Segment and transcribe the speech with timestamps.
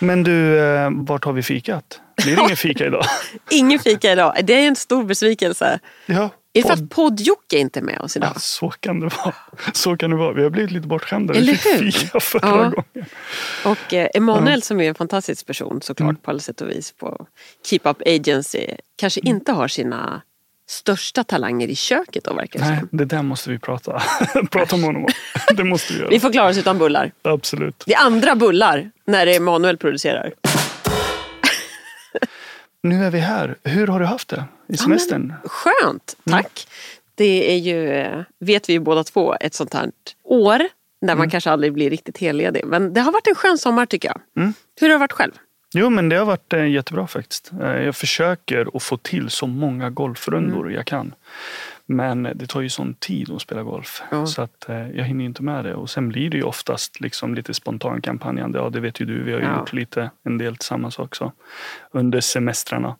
[0.00, 2.00] Men du, eh, vart har vi fikat?
[2.24, 3.04] Blir det ingen fika idag?
[3.50, 4.34] Ingen fika idag.
[4.44, 5.78] Det är en stor besvikelse.
[6.06, 8.30] Ja, Är det för att podd-Jocke inte är med oss idag?
[8.34, 9.34] Ja, så kan det vara.
[9.72, 10.32] Så kan det vara.
[10.32, 11.34] Vi har blivit lite bortskämda.
[11.34, 11.90] Eller Vi fick hur?
[11.90, 12.56] fika förra Ja.
[12.56, 13.08] gången.
[13.64, 16.16] Och eh, Emanuel som är en fantastisk person såklart Mm.
[16.16, 17.26] på alla sätt och vis på
[17.66, 19.36] Keep Up Agency kanske Mm.
[19.36, 20.22] inte har sina
[20.70, 24.02] största talanger i köket då verkar det Nej, det där måste vi prata,
[24.50, 25.10] prata om honom om.
[25.56, 26.08] Det måste vi göra.
[26.10, 27.12] Vi får klara oss utan bullar.
[27.22, 27.82] Absolut.
[27.86, 30.32] Det är andra bullar när det är Emanuel producerar.
[32.82, 33.56] Nu är vi här.
[33.64, 35.34] Hur har du haft det i semestern?
[35.44, 36.42] Skönt, Mm.
[36.42, 36.66] tack.
[37.14, 39.90] Det är ju, eh, vet vi ju båda två, ett sånt här
[40.24, 40.62] år
[41.04, 41.18] Mm.
[41.18, 42.64] man kanske aldrig blir riktigt helledig.
[42.66, 44.20] Men det har varit en skön sommar tycker jag.
[44.42, 44.54] Mm.
[44.80, 45.32] Hur har det varit själv?
[45.74, 47.52] Jo, men det har varit eh, jättebra faktiskt.
[47.62, 50.74] Eh, Jag försöker att få till så många golfrundor Mm.
[50.74, 51.14] jag kan.
[51.86, 54.02] Men det tar ju sån tid att spela golf.
[54.10, 54.26] Ja.
[54.26, 55.74] Så att eh, jag hinner inte med det.
[55.74, 58.58] Och sen blir det ju oftast liksom lite spontan kampanjande.
[58.58, 59.22] Ja, det vet ju du.
[59.22, 59.58] Vi har ju Ja.
[59.58, 61.32] gjort lite, en del tillsammans också.
[61.90, 62.96] Under semestrarna.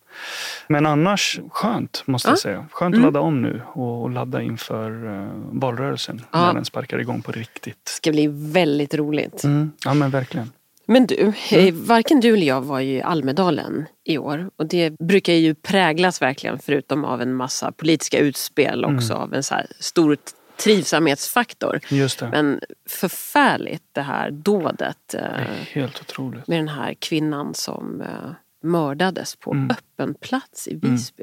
[0.68, 2.40] Men annars skönt måste jag Ja.
[2.40, 2.66] säga.
[2.72, 3.06] Skönt Mm.
[3.08, 3.62] att ladda om nu.
[3.66, 6.20] Och, ladda inför uh, valrörelsen.
[6.32, 7.84] När den sparkar igång på riktigt.
[7.84, 9.44] Det ska bli väldigt roligt.
[9.44, 9.72] Mm.
[9.84, 10.50] Ja men verkligen.
[10.92, 11.84] Men du, Mm.
[11.84, 14.50] varken du eller jag var ju i Almedalen i år.
[14.56, 18.96] Och det brukar ju präglas verkligen, förutom av en massa politiska utspel, Mm.
[18.96, 20.16] också av en så stor
[20.56, 21.80] trivsamhetsfaktor.
[21.90, 22.28] Just det.
[22.28, 26.46] Men förfärligt det här dådet eh, det är helt otroligt.
[26.48, 28.30] med den här kvinnan som eh,
[28.62, 29.70] mördades på Mm.
[29.70, 31.22] öppen plats i Visby.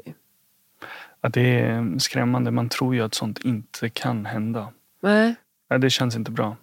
[1.20, 2.50] Ja, det är skrämmande.
[2.50, 4.72] Man tror ju att sånt inte kan hända.
[5.02, 5.34] Nej.
[5.68, 6.56] Ja, det känns inte bra.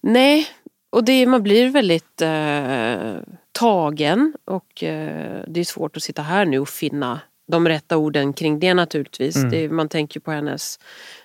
[0.00, 0.46] Nej,
[0.92, 3.16] och det, man blir väldigt eh,
[3.52, 8.32] tagen och eh, det är svårt att sitta här nu och finna de rätta orden
[8.32, 9.36] kring det naturligtvis.
[9.36, 9.50] Mm.
[9.50, 10.78] Det, man tänker på hennes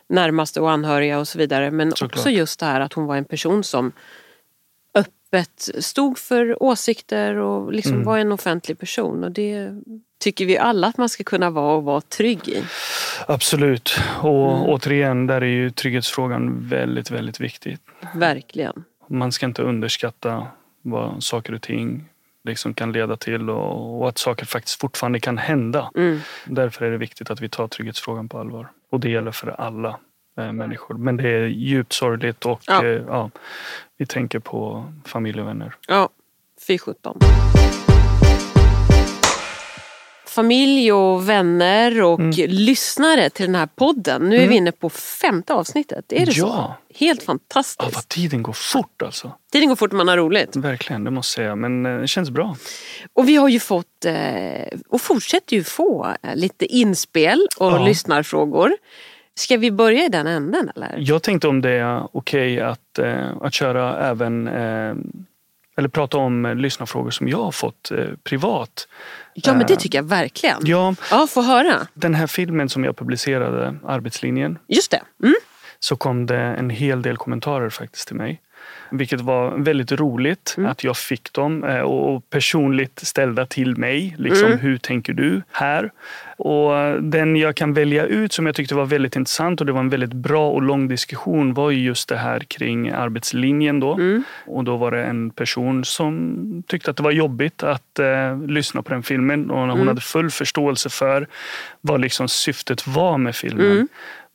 [0.10, 1.72] närmaste och anhöriga och så vidare.
[1.72, 2.12] Men Såklart.
[2.18, 3.92] också just det här att hon var en person som
[4.96, 8.06] öppet stod för åsikter och liksom Mm.
[8.06, 9.24] var en offentlig person.
[9.24, 9.70] Och det
[10.20, 12.64] tycker vi alla att man ska kunna vara och vara trygg i.
[13.28, 14.00] Absolut.
[14.22, 14.70] Och Mm.
[14.70, 17.78] återigen, där är ju trygghetsfrågan väldigt, väldigt viktig.
[18.16, 18.84] Verkligen.
[19.08, 20.48] Man ska inte underskatta
[20.82, 22.10] vad saker och ting
[22.44, 25.92] liksom kan leda till och, och att saker faktiskt fortfarande kan hända.
[25.96, 26.20] Mm.
[26.46, 28.68] Därför är det viktigt att vi tar trygghetsfrågan på allvar.
[28.90, 30.00] Och det gäller för alla
[30.38, 30.96] eh, människor.
[30.98, 32.86] Men det är djupt sorgligt och Ja.
[32.86, 33.30] eh, ja,
[33.98, 35.76] vi tänker på familj och vänner.
[35.88, 36.10] Ja,
[36.68, 37.20] fy sjutton.
[40.42, 42.32] Familj och vänner och Mm.
[42.50, 44.22] lyssnare till den här podden.
[44.30, 46.06] Nu är vi inne på femte avsnittet.
[46.14, 46.40] Är det så?
[46.48, 46.78] Ja.
[46.96, 47.96] Helt Ja, fantastiskt.
[47.96, 49.32] vad tiden går fort alltså.
[49.52, 50.56] Tiden går fort när man har roligt.
[50.56, 51.56] Verkligen, det måste jag säga.
[51.56, 52.56] Men eh, det känns bra.
[53.14, 54.14] Och vi har ju fått, eh,
[54.90, 57.86] och fortsätter ju få, eh, lite inspel och Ja.
[57.86, 58.72] lyssnarfrågor.
[59.36, 60.96] Ska vi börja i den änden eller?
[60.98, 64.96] Jag tänkte om det är okej att, eh, att köra även eh,
[65.78, 68.88] eller prata om eh, lyssnarfrågor som jag har fått eh, privat.
[69.34, 70.58] Ja men det tycker jag verkligen.
[70.64, 71.88] Ja, Ja, få höra.
[71.94, 75.02] den här filmen som jag publicerade, Arbetslinjen, Just det.
[75.24, 75.36] Mm.
[75.80, 78.42] så kom det en hel del kommentarer faktiskt till mig.
[78.92, 80.72] Vilket var väldigt roligt Mm.
[80.72, 84.16] att jag fick dem eh, och personligt ställda till mig.
[84.18, 84.60] Liksom, Mm.
[84.60, 85.92] Hur tänker du här?
[86.38, 89.80] Och den jag kan välja ut som jag tyckte var väldigt intressant och det var
[89.80, 93.80] en väldigt bra och lång diskussion var ju just det här kring arbetslinjen.
[93.80, 93.94] Då.
[93.94, 94.24] Mm.
[94.46, 98.82] Och då var det en person som tyckte att det var jobbigt att eh, lyssna
[98.82, 99.88] på den filmen och hon Mm.
[99.88, 101.28] hade full förståelse för
[101.82, 103.88] vad liksom syftet var med filmen.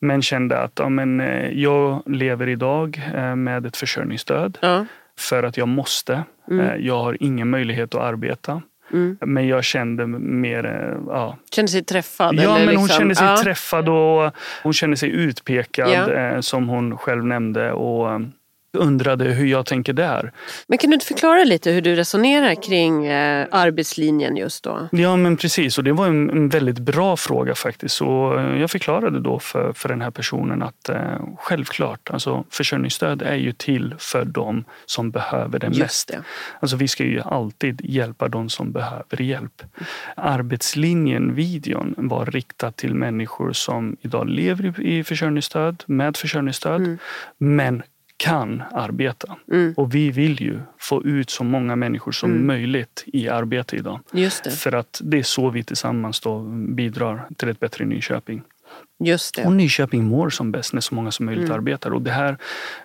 [0.05, 4.87] Men kände att ja, men, eh, jag lever idag eh, med ett försörjningsstöd Ja.
[5.19, 6.23] för att jag måste.
[6.51, 6.67] Mm.
[6.67, 8.63] Eh, Jag har ingen möjlighet att arbeta.
[8.93, 9.17] Mm.
[9.21, 11.37] Men jag kände mer, ja.
[11.55, 12.35] Kände sig träffad?
[12.35, 13.37] Ja, men hon liksom, kände sig ja.
[13.37, 14.33] träffad och
[14.63, 16.43] hon kände sig utpekad Ja.
[16.43, 18.21] som hon själv nämnde och
[18.77, 20.33] undrade hur jag tänker där.
[20.67, 24.89] Men kan du inte förklara lite hur du resonerar kring eh, arbetslinjen just då?
[24.93, 27.95] Ja men precis och det var en, en väldigt bra fråga faktiskt.
[27.97, 30.97] Så eh, jag förklarade då för, för den här personen att eh,
[31.39, 35.81] självklart, alltså försörjningsstöd är ju till för de som behöver det mest.
[35.81, 36.23] Just det.
[36.61, 39.63] Alltså vi ska ju alltid hjälpa de som behöver hjälp.
[40.17, 46.99] Arbetslinjen-videon var riktad till människor som idag lever i i försörjningsstöd, med försörjningsstöd, Mm.
[47.39, 47.83] men
[48.23, 49.37] kan arbeta.
[49.53, 49.75] Mm.
[49.77, 52.47] Och vi vill ju få ut så många människor som Mm.
[52.47, 54.01] möjligt i arbete idag.
[54.51, 58.43] För att det är så vi tillsammans då bidrar till ett bättre Nyköping.
[59.05, 59.45] Just det.
[59.45, 61.57] Och Nyköping mår som bäst när så många som möjligt Mm.
[61.59, 61.91] arbetar.
[61.91, 62.37] Och det här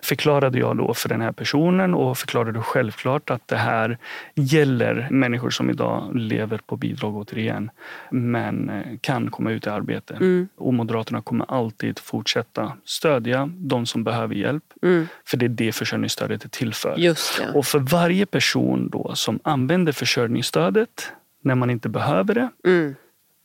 [0.02, 3.98] förklarade jag då för den här personen och förklarade självklart att det här
[4.34, 7.70] gäller människor som idag lever på bidrag återigen
[8.10, 10.14] men eh, kan komma ut i arbete.
[10.14, 10.48] Mm.
[10.56, 14.64] Och Moderaterna kommer alltid fortsätta stödja de som behöver hjälp.
[14.82, 15.08] Mm.
[15.26, 16.94] För det är det försörjningsstödet är till för.
[16.98, 17.58] Just det.
[17.58, 21.12] Och för varje person då som använder försörjningsstödet
[21.42, 22.94] när man inte behöver det Mm.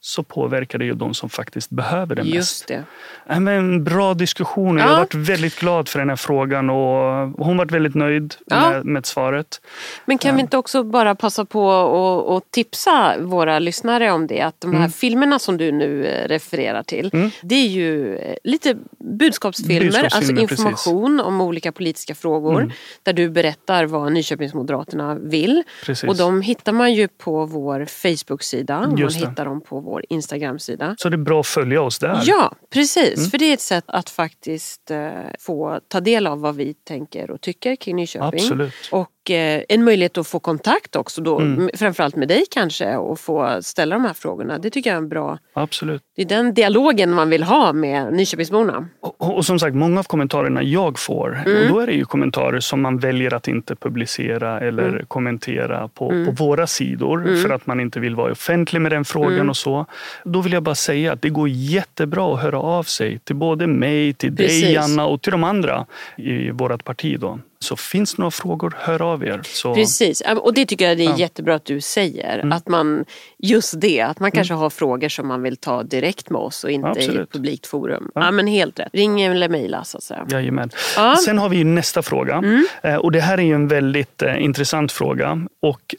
[0.06, 2.36] Så påverkar det ju de som faktiskt behöver det mest.
[2.36, 2.84] Just det.
[3.28, 4.92] Ja, men en bra diskussion och jag Ja.
[4.94, 8.70] har varit väldigt glad för den här frågan och hon varit väldigt nöjd Ja.
[8.70, 9.62] med, med svaret.
[10.06, 14.42] Men kan vi inte också bara passa på och, och tipsa våra lyssnare om det?
[14.42, 14.92] Att de här Mm.
[14.92, 17.10] filmerna som du nu eh, refererar till.
[17.14, 17.30] Mm.
[17.42, 22.62] Det är ju eh, lite budskapsfilmer, Budskapsfilmer, alltså information om olika politiska frågor.
[22.62, 22.72] Mm.
[23.04, 25.64] Där du berättar vad Nyköpingsmoderaterna vill.
[25.86, 26.10] Precis.
[26.10, 28.80] Och de hittar man ju på vår Facebook-sida.
[28.80, 30.96] Man hittar dem på vår Instagram-sida.
[31.00, 32.22] Så det är bra att följa oss där.
[32.26, 33.18] Ja, precis.
[33.18, 33.30] Mm.
[33.30, 35.10] För det är ett sätt att faktiskt eh,
[35.40, 38.40] få ta del av vad vi tänker och tycker kring Nyköping.
[38.40, 38.74] Absolut.
[38.92, 41.70] Och eh, en möjlighet att få kontakt också då, Mm.
[41.74, 44.58] framförallt med dig kanske och få ställa de här frågorna.
[44.58, 46.02] Det tycker jag är en bra, Absolut.
[46.16, 48.88] det är den dialogen man vill ha med Nyköpingsborna.
[49.02, 51.62] Och, och som sagt, många av kommentarerna jag får, Mm.
[51.64, 55.06] och då är det ju kommentarer som man väljer att inte publicera eller Mm.
[55.06, 56.26] kommentera på, Mm.
[56.26, 57.42] på våra sidor Mm.
[57.42, 59.50] för att man inte vill vara offentlig med den frågan Mm.
[59.50, 59.86] och så.
[60.24, 63.68] Då vill jag bara säga att det går jättebra att höra av sig till både
[63.68, 64.78] mig, till dig Precis.
[64.78, 65.86] Anna och till de andra
[66.18, 67.20] i vårt parti.
[67.20, 67.40] Då.
[67.64, 69.42] Så finns det några frågor, hör av er.
[69.44, 71.18] Så, Precis, och det tycker jag det är Ja.
[71.18, 72.40] jättebra att du säger.
[72.40, 72.52] Mm.
[72.52, 73.06] Att man,
[73.38, 76.72] just det, att man kanske har frågor som man vill ta direkt med oss och
[76.72, 77.22] inte i Absolut.
[77.22, 78.12] ett publikt forum.
[78.16, 78.26] Ja.
[78.26, 78.32] Ja.
[78.32, 80.26] men helt rätt, ring eller mejla så att säga.
[80.30, 80.70] Jajamän.
[80.96, 81.16] Ja.
[81.26, 82.36] Sen har vi nästa fråga.
[82.36, 82.66] Mm.
[82.84, 85.48] Eh, Och det här är en väldigt eh, intressant fråga.
[85.62, 85.96] Och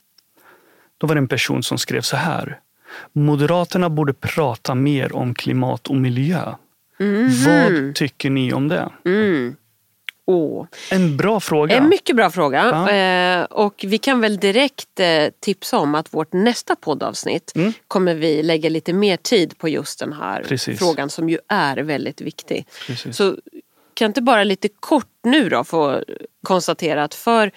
[0.98, 2.58] då var det en person som skrev så här.
[3.12, 6.40] Moderaterna borde prata mer om klimat och miljö.
[7.00, 7.30] Mhm.
[7.46, 8.88] Vad tycker ni om det?
[10.26, 10.66] Åh.
[10.90, 11.76] En bra fråga.
[11.76, 12.88] En mycket bra fråga.
[12.90, 17.72] Eh, och vi kan väl direkt eh, tipsa om att vårt nästa poddavsnitt Mm.
[17.88, 20.78] kommer vi lägga lite mer tid på just den här Precis.
[20.78, 22.66] frågan som ju är väldigt viktig.
[22.86, 23.16] Precis.
[23.16, 23.36] Så
[23.94, 26.02] kan inte bara lite kort nu då få
[26.42, 27.50] konstatera att för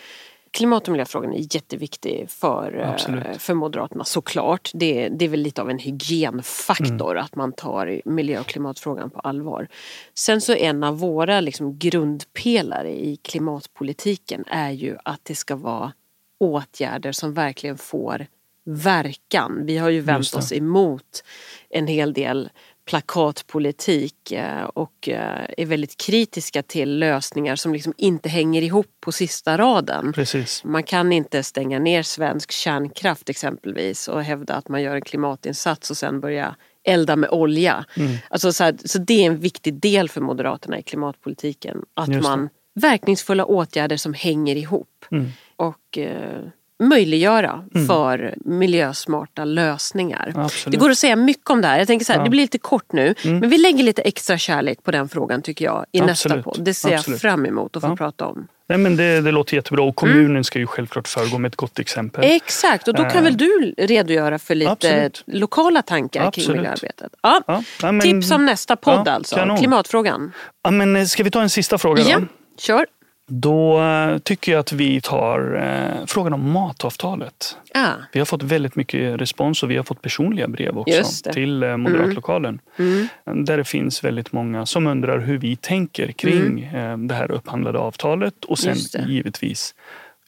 [0.58, 3.42] klimat och miljöfrågan är jätteviktig för, eh, Absolut.
[3.42, 4.72] för Moderaterna såklart.
[4.74, 7.24] Det, det är väl lite av en hygienfaktor Mm.
[7.24, 9.68] att man tar miljö och klimatfrågan på allvar.
[10.14, 15.94] Sen så en av våra liksom grundpelare i klimatpolitiken är ju att det ska vara
[16.40, 18.28] åtgärder som verkligen får
[18.64, 19.66] verkan.
[19.66, 21.24] Vi har ju vänt oss emot
[21.70, 22.50] en hel del
[22.88, 29.12] plakatpolitik eh, och eh, är väldigt kritiska till lösningar som liksom inte hänger ihop på
[29.12, 30.14] sista raden.
[30.14, 30.64] Precis.
[30.64, 35.92] Man kan inte stänga ner svensk kärnkraft exempelvis och hävda att man gör en klimatinsats
[35.92, 37.86] och sen börja elda med olja.
[37.98, 38.18] Mm.
[38.30, 41.82] Alltså så, här, så det är en viktig del för Moderaterna i klimatpolitiken.
[41.94, 45.28] Att man verkningsfulla åtgärder som hänger ihop Mm.
[45.56, 46.42] och eh,
[46.80, 50.34] möjliggöra för miljösmarta lösningar.
[50.36, 50.72] Absolut.
[50.72, 51.78] Det går att säga mycket om det här.
[51.78, 52.24] Jag tänker så här, Ja.
[52.24, 53.16] det blir lite kort nu.
[53.26, 53.40] Mm.
[53.40, 56.46] Men vi lägger lite extra kärlek på den frågan tycker jag i nästa Absolut.
[56.46, 56.64] podd.
[56.66, 57.22] Det ser jag Absolut.
[57.22, 57.96] fram emot att få Ja.
[57.96, 58.48] prata om.
[58.70, 60.44] Nej, men det, det låter jättebra och kommunen Mm.
[60.44, 62.24] ska ju självklart föregå med ett gott exempel.
[62.26, 63.24] Exakt, och då kan Eh.
[63.24, 65.24] väl du redogöra för lite Absolut.
[65.28, 66.58] lokala tankar kring Absolut.
[66.58, 67.12] miljöarbetet.
[67.24, 67.42] Ja.
[67.48, 69.58] Ja, men- Tips om nästa podd alltså, kanon.
[69.58, 70.32] klimatfrågan.
[70.64, 72.10] Ja, men eh, ska vi ta en sista fråga då?
[72.10, 72.20] Ja,
[72.60, 72.86] kör.
[73.30, 77.58] Då eh, tycker jag att vi tar eh, frågan om matavtalet.
[77.74, 77.94] Ah.
[78.12, 81.78] Vi har fått väldigt mycket respons och vi har fått personliga brev också till eh,
[81.78, 82.60] Moderatlokalen.
[82.78, 83.46] Mm.
[83.46, 87.80] Där det finns väldigt många som undrar hur vi tänker kring eh, det här upphandlade
[87.80, 89.10] avtalet och sen Mm.
[89.10, 89.76] Givetvis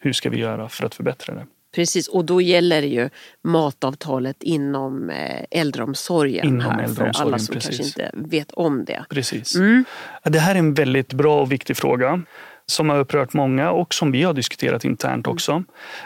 [0.02, 1.46] hur ska vi göra för att förbättra det?
[1.76, 3.10] Precis, och då gäller det ju
[3.44, 7.78] matavtalet inom eh, äldreomsorgen Inom här för äldreomsorgen, alla som precis.
[7.78, 9.06] kanske inte vet om det.
[9.10, 9.56] Precis.
[9.56, 9.86] Mm.
[10.24, 12.22] Det här är en väldigt bra och viktig fråga
[12.70, 15.34] som har upprört många och som vi har diskuterat internt Mm.
[15.36, 15.64] också.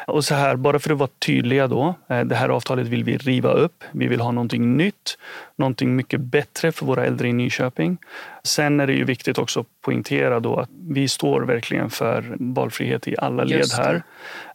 [0.07, 1.95] Och så här, bara för att vara tydliga då.
[2.09, 3.83] eh, Det här avtalet vill vi riva upp.
[3.91, 5.17] Vi vill ha någonting nytt,
[5.55, 7.97] någonting mycket bättre för våra äldre i Nyköping.
[8.43, 13.07] Sen är det ju viktigt också att poängtera då att vi står verkligen för valfrihet
[13.07, 14.03] i alla led här.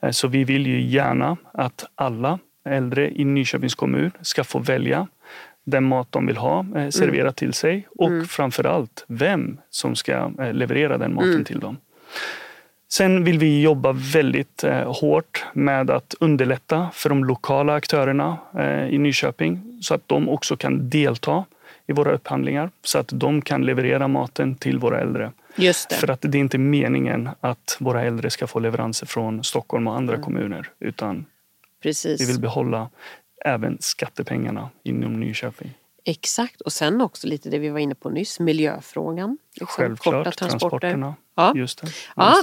[0.03, 2.38] Eh, Så vi vill ju gärna att alla
[2.69, 5.07] äldre i Nyköpings kommun ska få välja
[5.67, 8.25] den mat de vill ha eh, serverat till sig och Mm.
[8.27, 11.45] framför allt vem som ska eh, leverera den maten Mm.
[11.45, 11.77] till dem.
[12.91, 18.88] Sen vill vi jobba väldigt eh, hårt med att underlätta för de lokala aktörerna eh,
[18.88, 21.45] i Nyköping så att de också kan delta
[21.87, 25.33] i våra upphandlingar så att de kan leverera maten till våra äldre.
[25.57, 25.95] Just det.
[25.95, 29.97] För att det är inte meningen att våra äldre ska få leveranser från Stockholm och
[29.97, 31.27] andra kommuner utan
[31.83, 32.21] Precis.
[32.21, 32.91] vi vill behålla
[33.45, 35.75] även skattepengarna inom Nyköping.
[36.11, 39.38] Exakt, och sen också lite det vi var inne på nyss, miljöfrågan.
[39.55, 41.15] Liksom, Självklart, korta transporterna.
[41.37, 41.53] Ja.
[41.57, 42.43] Just det, Ja.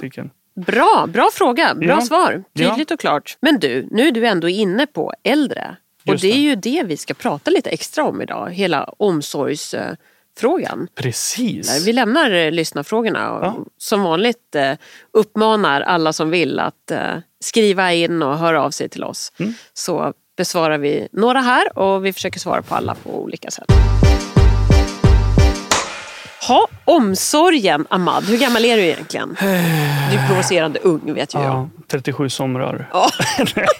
[0.66, 2.02] Bra, bra fråga, bra Ja.
[2.02, 2.44] svar.
[2.58, 3.38] Tydligt och klart.
[3.40, 5.78] Men du, nu är du ändå inne på äldre.
[6.08, 10.88] Och Just det är ju det vi ska prata lite extra om idag, hela omsorgsfrågan.
[10.96, 11.88] Precis.
[11.88, 13.56] Vi lämnar eh, lyssnarfrågorna och Ja.
[13.78, 14.74] som vanligt eh,
[15.14, 19.32] uppmanar alla som vill att eh, skriva in och höra av sig till oss.
[19.40, 19.54] Mm.
[19.74, 23.72] Så besvarar vi några här och vi försöker svara på alla på olika sätt.
[26.48, 28.24] Ha, omsorgen, Ahmad.
[28.24, 29.38] Hur gammal är du egentligen?
[29.40, 29.46] Du
[30.18, 31.48] är provocerande ung vet ju jag.
[31.48, 32.90] Ja, 37 somrar.
[32.94, 33.10] Ja,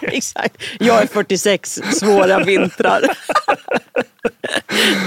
[0.00, 0.62] exakt.
[0.80, 3.02] Jag är 46, svåra vintrar.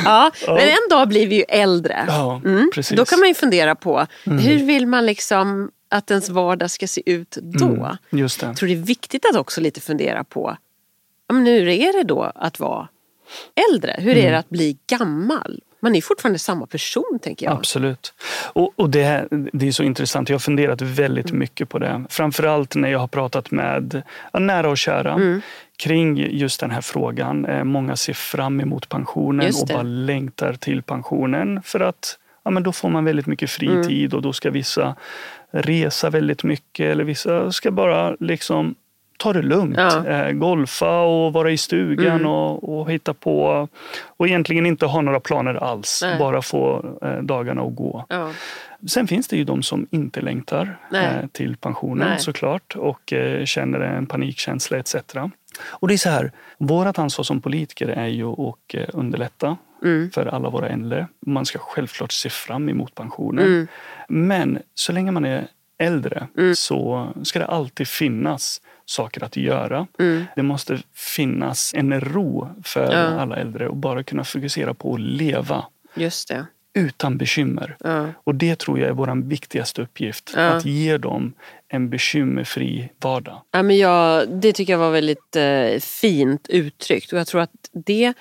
[0.06, 2.06] ja, men en dag blir vi ju äldre.
[2.08, 2.41] Ja,
[2.75, 2.98] precis.
[2.98, 7.01] Då kan man ju fundera på hur vill man liksom att ens vardag ska se
[7.06, 7.65] ut då?
[7.65, 8.46] Mm, just det.
[8.46, 10.58] Jag tror det är viktigt att också lite fundera på
[11.33, 12.88] men hur är det då att vara
[13.71, 13.95] äldre?
[14.00, 14.25] Hur Mm.
[14.25, 15.59] är det att bli gammal?
[15.81, 17.55] Man är fortfarande samma person tänker jag.
[17.57, 18.13] Absolut.
[18.53, 20.29] Och, och det, det är så intressant.
[20.29, 21.39] Jag har funderat väldigt Mm.
[21.39, 22.03] mycket på det.
[22.09, 24.01] Framförallt när jag har pratat med
[24.33, 25.41] nära och kära Mm.
[25.77, 27.45] kring just den här frågan.
[27.45, 32.63] Eh, Många ser fram emot pensionen och bara längtar till pensionen för att ja, men
[32.63, 34.17] då får man väldigt mycket fritid Mm.
[34.17, 34.95] och då ska vissa
[35.51, 38.75] resa väldigt mycket eller vissa ska bara liksom
[39.19, 39.77] ta det lugnt.
[39.77, 39.97] Ja.
[39.97, 40.27] Mm.
[40.27, 43.67] Eh, golfa och vara i stugan och, och hitta på
[44.17, 45.99] och egentligen inte ha några planer alls.
[46.03, 46.19] Nej.
[46.19, 48.05] Bara få eh, dagarna att gå.
[48.09, 48.31] Ja.
[48.88, 52.19] Sen finns det ju de som inte längtar eh, till pensionen Nej.
[52.19, 54.95] såklart och eh, känner en panikkänsla etc.
[55.61, 60.11] Och det är så här, vårt ansvar som politiker är ju att underlätta Mm.
[60.11, 61.07] för alla våra äldre.
[61.25, 63.45] Man ska självklart se fram emot pensionen.
[63.45, 63.67] Mm.
[64.07, 65.47] Men så länge man är
[65.79, 69.88] äldre så ska det alltid finnas saker att göra.
[70.00, 70.24] Mm.
[70.36, 72.98] Det måste finnas en ro för Ja.
[73.21, 76.45] alla äldre och bara kunna fokusera på att leva Just det.
[76.74, 77.75] utan bekymmer.
[77.79, 78.07] Ja.
[78.24, 80.33] Och det tror jag är vår viktigaste uppgift.
[80.36, 80.41] Ja.
[80.41, 81.33] Att ge dem
[81.67, 83.41] en bekymmerfri vardag.
[83.51, 87.51] Ja, men jag, det tycker jag var väldigt eh, fint uttryckt och jag tror att
[87.86, 88.13] det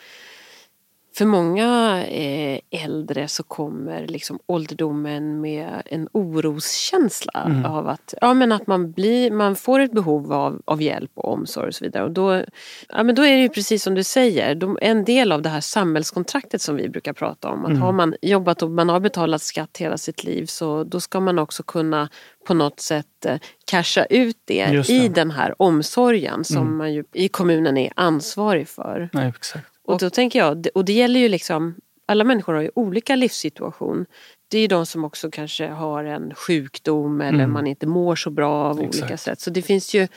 [1.18, 8.52] för många eh, äldre så kommer liksom ålderdomen med en oroskänsla av att, ja, men
[8.52, 12.04] att man, blir, man får ett behov av, av hjälp och omsorg och så vidare.
[12.04, 12.44] Och då,
[12.88, 15.48] ja, men då är det ju precis som du säger, de, en del av det
[15.48, 17.64] här samhällskontraktet som vi brukar prata om.
[17.64, 21.20] Att Har man jobbat och man har betalat skatt hela sitt liv så då ska
[21.20, 22.08] man också kunna
[22.46, 23.38] på något sätt eh,
[23.70, 24.88] casha ut det, det.
[24.88, 29.08] i den här omsorgen som man ju i kommunen är ansvarig för.
[29.12, 29.77] Nej, exakt.
[29.88, 31.74] Och då tänker jag, och det gäller ju liksom,
[32.06, 34.06] alla människor har ju olika livssituation.
[34.48, 38.30] Det är ju de som också kanske har en sjukdom eller man inte mår så
[38.30, 39.22] bra av olika Exakt.
[39.22, 39.40] sätt.
[39.40, 40.08] Så det finns ju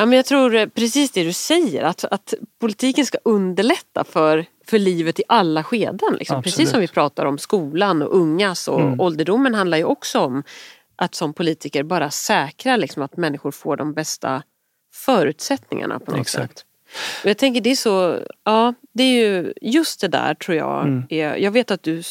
[0.00, 4.46] Ja, men jag tror eh, precis det du säger, att, att politiken ska underlätta för,
[4.66, 6.16] för livet i alla skeden.
[6.18, 6.42] Liksom.
[6.42, 10.42] Precis som vi pratar om skolan och ungas och ålderdomen handlar ju också om
[10.96, 14.42] att som politiker bara säkra liksom, att människor får de bästa
[14.94, 16.58] förutsättningarna på något Exakt.
[16.58, 16.67] sätt.
[17.24, 20.82] Jag tänker det är så, ja det är ju just det där tror jag.
[20.86, 21.04] Mm.
[21.10, 22.02] Är, jag vet att du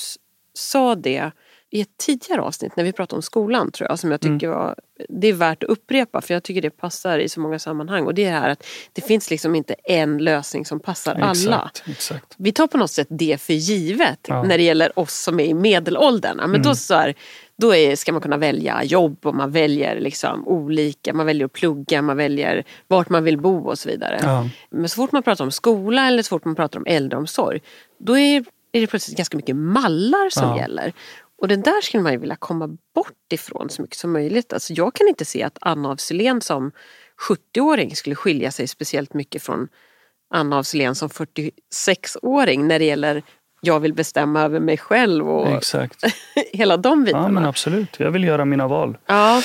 [0.54, 1.32] sa det
[1.70, 4.00] i ett tidigare avsnitt när vi pratade om skolan tror jag.
[4.00, 4.40] Som jag Mm.
[4.40, 4.76] tycker var,
[5.10, 8.06] det är värt att upprepa för jag tycker det passar i så många sammanhang.
[8.06, 11.32] Och det är det här att det finns liksom inte en lösning som passar alla.
[11.32, 12.36] Exakt, exakt.
[12.38, 14.36] Vi tar på något sätt det för givet Ja.
[14.36, 14.48] Mm.
[14.48, 16.52] när det gäller oss som är i medelåldern.
[16.52, 17.16] Men då, så här,
[17.62, 21.54] då är, ska man kunna välja jobb och man väljer liksom olika, man väljer att
[21.54, 24.20] plugga, man väljer vart man vill bo och så vidare.
[24.24, 24.50] Ja.
[24.70, 27.62] Men så fort man pratar om skola eller så fort man pratar om äldreomsorg
[28.00, 30.58] då är, är det plötsligt ganska mycket mallar som Ja.
[30.58, 30.94] gäller.
[31.42, 34.54] Och det där skulle man ju vilja komma bort ifrån så mycket som möjligt.
[34.54, 36.72] Alltså jag kan inte se att Anna af Sillén som
[37.30, 39.68] 70-åring skulle skilja sig speciellt mycket från
[40.34, 43.24] Anna af Sillén som 46-åring när det gäller
[43.62, 46.04] jag vill bestämma över mig själv och Exakt.
[46.54, 47.28] hela de Ja, bitarna.
[47.30, 48.00] men absolut.
[48.00, 48.98] Jag vill göra mina val.
[49.06, 49.42] Ja,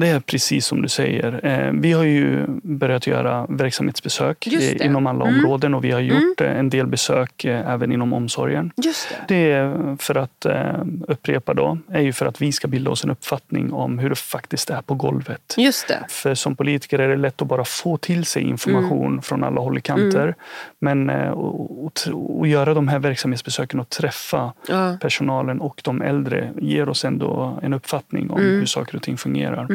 [0.00, 1.40] Det är precis som du säger.
[1.46, 4.46] Eh, Vi har ju börjat göra verksamhetsbesök
[4.86, 5.38] inom alla Mm.
[5.44, 8.72] områden och vi har gjort eh, en del besök eh, även inom omsorgen.
[8.76, 9.34] just det.
[9.34, 13.04] Det är för att eh, upprepa då, är ju för att vi ska bilda oss
[13.04, 15.54] en uppfattning om hur det faktiskt är på golvet.
[15.56, 16.04] Just det.
[16.08, 19.22] För som politiker är det lätt att bara få till sig information Mm.
[19.22, 20.34] från alla håll och kanter.
[20.78, 21.92] Men eh, och, och,
[22.38, 24.96] och göra de här verksamhetsbesöken och träffa Ja.
[25.00, 28.50] personalen och de äldre ger oss ändå en uppfattning om Mm.
[28.58, 29.66] hur saker och ting fungerar.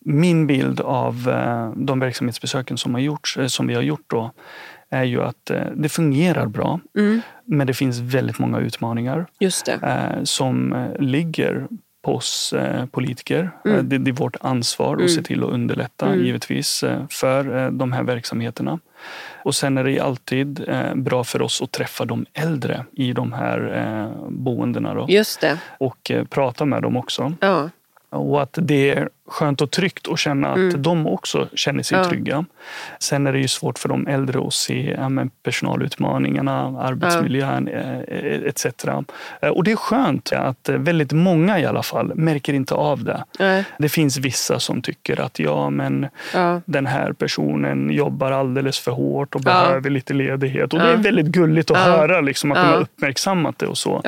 [0.00, 4.32] Min bild av eh, de verksamhetsbesöken som, har gjorts, eh, som vi har gjort då
[4.90, 6.80] är ju att eh, det fungerar bra.
[6.98, 7.20] Mm.
[7.44, 9.26] Men det finns väldigt många utmaningar
[10.24, 11.66] som ligger
[12.02, 12.54] på oss
[12.90, 13.50] politiker.
[13.64, 13.88] Mm.
[13.88, 15.04] Det, är vårt ansvar mm.
[15.04, 16.24] att se till att underlätta mm.
[16.24, 18.78] givetvis för de här verksamheterna.
[19.44, 24.12] Och sen är det alltid bra för oss att träffa de äldre i de här
[24.28, 24.94] boendena.
[24.94, 25.06] Då.
[25.78, 27.32] Och prata med dem också.
[27.40, 27.70] Ja.
[28.10, 30.82] Och att det är skönt och tryggt att känna att mm.
[30.82, 32.04] de också känner sig ja.
[32.04, 32.44] trygga.
[33.00, 35.10] Sen är det ju svårt för de äldre att se ja,
[35.42, 37.78] personalutmaningarna, arbetsmiljön ja.
[37.78, 38.66] Eh, etc.
[39.42, 43.24] Eh, och det är skönt att väldigt många i alla fall märker inte av det.
[43.38, 43.64] Nej.
[43.78, 46.06] Det finns vissa som tycker att ja, men
[46.64, 50.72] den här personen jobbar alldeles för hårt och behöver lite ledighet.
[50.72, 54.02] Och det är väldigt gulligt att höra liksom, att de har uppmärksammat det och så.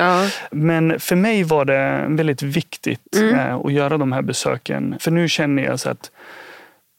[0.51, 3.39] Men för mig var det väldigt viktigt mm.
[3.39, 6.11] Eh, att göra de här besöken för nu känner jag så att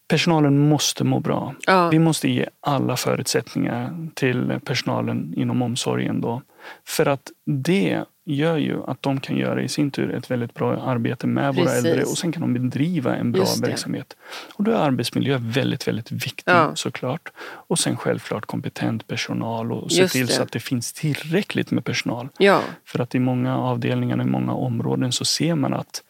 [0.09, 1.55] personalen måste må bra.
[1.67, 1.89] Ja.
[1.89, 6.21] Vi måste ge alla förutsättningar till personalen inom omsorgen.
[6.21, 6.43] Då.
[6.85, 10.83] För att det gör ju att de kan göra i sin tur ett väldigt bra
[10.83, 11.71] arbete med Precis.
[11.71, 14.17] våra äldre och sen kan de bedriva en bra verksamhet.
[14.55, 16.73] Och då är arbetsmiljö väldigt, väldigt viktigt ja.
[16.75, 17.33] såklart.
[17.69, 22.29] Och sen självklart kompetent personal och se till så att det finns tillräckligt med personal.
[22.39, 22.61] Ja.
[22.85, 26.03] För att i många avdelningar, i många områden så ser man att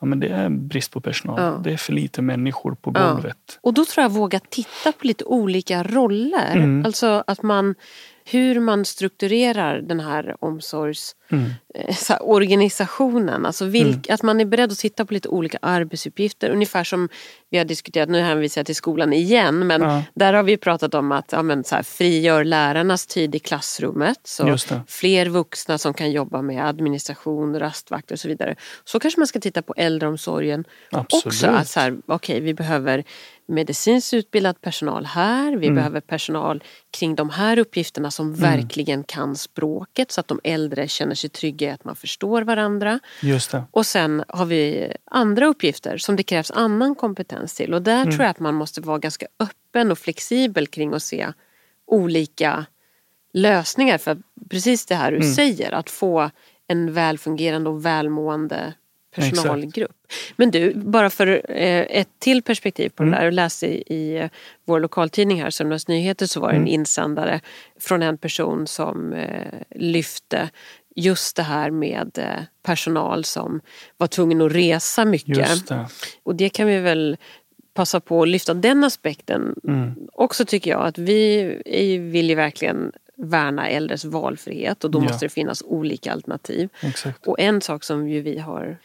[0.00, 1.40] ja, men det är brist på personal.
[1.40, 1.60] Ja.
[1.64, 3.36] Det är för lite människor på golvet.
[3.46, 3.54] Ja.
[3.60, 6.56] Och då tror jag våga titta på lite olika roller.
[6.56, 6.84] Mm.
[6.86, 7.74] Alltså att man
[8.24, 11.17] hur man strukturerar den här omsorgsorganisationen.
[11.30, 11.50] Mm.
[11.74, 11.94] Eh,
[13.46, 14.14] alltså vilk, mm.
[14.14, 16.50] Att man är beredd att titta på lite olika arbetsuppgifter.
[16.50, 17.08] Ungefär som
[17.50, 20.02] vi har diskuterat, nu hänvisar jag till skolan igen, men ja.
[20.14, 24.20] där har vi pratat om att ja, men så här, frigör lärarnas tid i klassrummet.
[24.24, 28.56] Så fler vuxna som kan jobba med administration, rastvakter och så vidare.
[28.84, 31.26] Så kanske man ska titta på äldreomsorgen Absolut.
[31.26, 31.46] också.
[31.46, 33.04] Att så här, okay, vi behöver
[33.48, 35.56] medicinskt utbildad personal här.
[35.56, 35.74] Vi mm.
[35.74, 38.40] behöver personal kring de här uppgifterna som mm.
[38.40, 43.00] verkligen kan språket så att de äldre känner sig trygga i att man förstår varandra.
[43.22, 43.64] Just det.
[43.70, 47.74] Och sen har vi andra uppgifter som det krävs annan kompetens till.
[47.74, 48.10] Och där mm.
[48.10, 51.32] tror jag att man måste vara ganska öppen och flexibel kring att se
[51.86, 52.66] olika
[53.32, 54.18] lösningar för
[54.50, 55.34] precis det här du mm.
[55.34, 55.72] säger.
[55.72, 56.30] Att få
[56.66, 58.74] en välfungerande och välmående
[59.14, 59.96] personalgrupp.
[60.08, 60.38] Exakt.
[60.38, 63.12] Men du, bara för eh, ett till perspektiv på mm.
[63.12, 63.24] det där.
[63.24, 64.30] Jag läste i, i
[64.64, 66.66] vår lokaltidning här, Sörmlands Nyheter, så var det mm.
[66.66, 67.40] en insändare
[67.80, 70.50] från en person som eh, lyfte
[70.98, 73.60] just det här med eh, personal som
[73.96, 75.68] var tvungen att resa mycket.
[75.68, 75.86] Det.
[76.22, 77.16] Och det kan vi väl
[77.74, 79.94] passa på att lyfta den aspekten mm.
[80.12, 80.86] också tycker jag.
[80.86, 81.44] Att vi
[81.98, 85.02] vill ju verkligen värna äldres valfrihet och då ja.
[85.02, 86.68] måste det finnas olika alternativ.
[86.80, 87.26] Exakt.
[87.26, 88.78] Och en sak som ju vi har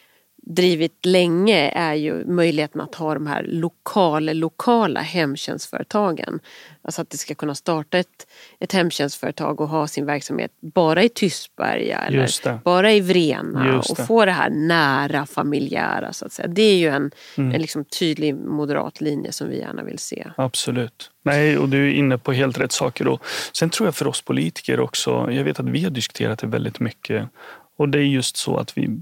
[0.45, 6.39] drivit länge är ju möjligheten att ha de här lokala, lokala hemtjänstföretagen.
[6.81, 8.27] Alltså att det ska kunna starta ett,
[8.59, 14.25] ett hemtjänstföretag och ha sin verksamhet bara i Tystberga eller bara i Vrena och få
[14.25, 16.47] det här nära familjära så att säga.
[16.47, 17.55] Det är ju en, mm.
[17.55, 20.27] en liksom tydlig moderat linje som vi gärna vill se.
[20.35, 21.11] Absolut.
[21.23, 23.05] Nej, och du är inne på helt rätt saker.
[23.05, 23.19] Då.
[23.53, 26.79] Sen tror jag för oss politiker också, jag vet att vi har diskuterat det väldigt
[26.79, 27.29] mycket
[27.77, 28.99] och det är just så att vi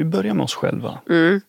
[0.00, 0.98] vi börjar med oss själva.
[1.08, 1.40] Mm.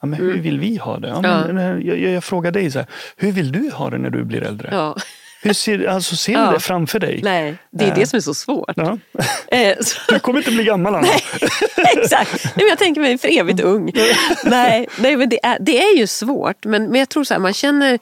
[0.00, 0.42] Ja, men hur mm.
[0.42, 1.08] vill vi ha det?
[1.08, 1.68] Ja, men, ja.
[1.68, 4.42] jag, jag, jag, frågar dig, så här, hur vill du ha det när du blir
[4.42, 4.68] äldre?
[4.72, 4.96] Ja.
[5.42, 7.20] Hur ser, alltså, ser du det framför dig?
[7.22, 7.94] Nej, det är äh.
[7.94, 8.72] det som är så svårt.
[8.76, 8.98] Ja.
[9.52, 9.76] Eh,
[10.08, 11.06] du kommer inte bli gammal Anna.
[11.06, 11.22] Nej,
[11.96, 12.54] exakt.
[12.56, 13.92] jag tänker mig för evigt ung.
[14.44, 16.64] nej, nej men det är, det är ju svårt.
[16.64, 17.98] Men, men jag tror så här, man känner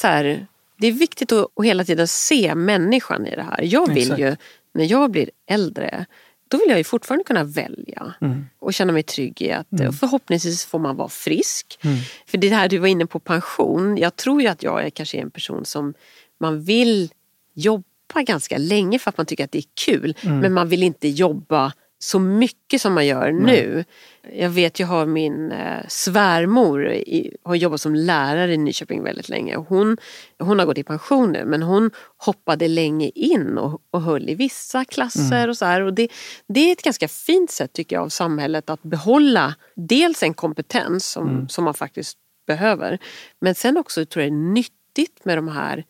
[0.00, 0.46] så här,
[0.78, 3.60] det är viktigt att, att hela tiden se människan i det här.
[3.62, 4.20] Jag vill exakt.
[4.20, 4.36] ju,
[4.74, 6.06] när jag blir äldre,
[6.48, 8.46] då vill jag ju fortfarande kunna välja mm.
[8.58, 9.92] och känna mig trygg i att mm.
[9.92, 11.78] förhoppningsvis får man vara frisk.
[11.82, 11.98] Mm.
[12.26, 15.18] För det här du var inne på pension, jag tror ju att jag är kanske
[15.18, 15.94] en person som
[16.40, 17.10] man vill
[17.54, 17.84] jobba
[18.26, 20.38] ganska länge för att man tycker att det är kul mm.
[20.38, 23.84] men man vill inte jobba så mycket som man gör nu.
[24.32, 29.28] Jag vet, jag har min eh, svärmor, i, har jobbat som lärare i Nyköping väldigt
[29.28, 29.56] länge.
[29.56, 29.96] Hon,
[30.38, 34.34] hon har gått i pension nu men hon hoppade länge in och, och höll i
[34.34, 35.50] vissa klasser mm.
[35.50, 35.80] och så här.
[35.80, 36.08] Och det,
[36.48, 41.06] det är ett ganska fint sätt tycker jag av samhället att behålla dels en kompetens
[41.06, 41.48] som, mm.
[41.48, 42.98] som man faktiskt behöver.
[43.40, 45.84] Men sen också tror jag det är nyttigt med de här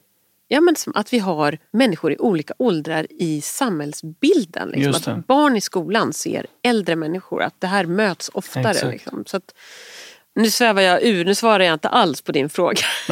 [0.48, 4.68] Ja, men som att vi har människor i olika åldrar i samhällsbilden.
[4.68, 5.18] Liksom.
[5.18, 8.90] Att barn i skolan ser äldre människor, att det här möts oftare.
[8.90, 9.24] Liksom.
[9.26, 9.54] Så att,
[10.34, 12.80] nu svävar jag ur, nu svarar jag inte alls på din fråga.